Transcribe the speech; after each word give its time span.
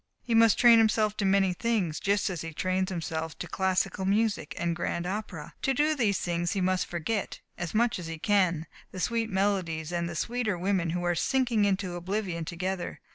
He 0.23 0.33
must 0.33 0.57
train 0.57 0.79
himself 0.79 1.15
to 1.17 1.25
many 1.25 1.53
things, 1.53 1.99
just 1.99 2.31
as 2.31 2.41
he 2.41 2.55
trains 2.55 2.89
himself 2.89 3.37
to 3.37 3.47
classical 3.47 4.03
music 4.03 4.55
and 4.57 4.75
grand 4.75 5.05
opera. 5.05 5.53
To 5.61 5.75
do 5.75 5.93
these 5.93 6.19
things 6.19 6.53
he 6.53 6.59
must 6.59 6.87
forget, 6.87 7.39
as 7.55 7.75
much 7.75 7.99
as 7.99 8.07
he 8.07 8.17
can, 8.17 8.65
the 8.89 8.99
sweet 8.99 9.29
melodies 9.29 9.91
and 9.91 10.09
the 10.09 10.15
sweeter 10.15 10.57
women 10.57 10.89
who 10.89 11.03
are 11.03 11.13
sinking 11.13 11.65
into 11.65 11.93
oblivion 11.95 12.45
together. 12.45 12.99